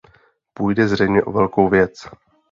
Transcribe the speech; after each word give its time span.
Půjde 0.53 0.87
zřejmě 0.87 1.23
o 1.23 1.31
velkou 1.31 1.69
věc. 1.69 1.93